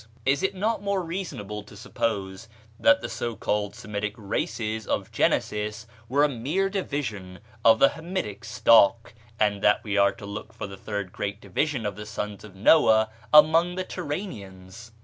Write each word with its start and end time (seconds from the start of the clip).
Is 0.25 0.41
it 0.41 0.55
not 0.55 0.81
more 0.81 1.03
reasonable 1.03 1.61
to 1.61 1.77
suppose 1.77 2.47
that 2.79 3.01
the 3.01 3.07
so 3.07 3.35
called 3.35 3.75
Semitic 3.75 4.15
races 4.17 4.87
of 4.87 5.11
Genesis 5.11 5.85
were 6.09 6.23
a 6.23 6.27
mere 6.27 6.71
division 6.71 7.37
of 7.63 7.77
the 7.77 7.89
Hamitic 7.89 8.43
stock, 8.43 9.13
and 9.39 9.61
that 9.61 9.83
we 9.83 9.97
are 9.97 10.13
to 10.13 10.25
look 10.25 10.53
for 10.53 10.65
the 10.65 10.75
third 10.75 11.11
great 11.11 11.39
division 11.39 11.85
of 11.85 11.95
the 11.95 12.07
sons 12.07 12.43
of 12.43 12.55
Noah 12.55 13.11
among 13.31 13.75
the 13.75 13.83
Turanians? 13.85 14.89